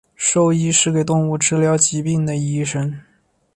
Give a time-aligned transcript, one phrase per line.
[0.15, 2.99] 兽医是给动物治疗疾病的医生。